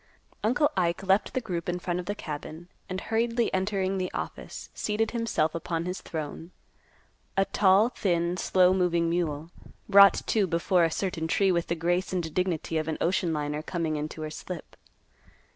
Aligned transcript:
Uncle 0.43 0.71
Ike 0.75 1.03
left 1.03 1.35
the 1.35 1.41
group 1.41 1.69
in 1.69 1.77
front 1.77 1.99
of 1.99 2.07
the 2.07 2.15
cabin, 2.15 2.69
and, 2.89 2.99
hurriedly 2.99 3.53
entering 3.53 3.99
the 3.99 4.09
office, 4.15 4.71
seated 4.73 5.11
himself 5.11 5.53
upon 5.53 5.85
his 5.85 6.01
throne. 6.01 6.49
A 7.37 7.45
tall, 7.45 7.89
thin, 7.89 8.35
slow 8.35 8.73
moving 8.73 9.11
mule, 9.11 9.51
brought 9.87 10.23
to 10.25 10.47
before 10.47 10.83
a 10.85 10.89
certain 10.89 11.27
tree 11.27 11.51
with 11.51 11.67
the 11.67 11.75
grace 11.75 12.11
and 12.11 12.33
dignity 12.33 12.79
of 12.79 12.87
an 12.87 12.97
ocean 12.99 13.31
liner 13.31 13.61
coming 13.61 13.95
into 13.95 14.23
her 14.23 14.31
slip. 14.31 14.75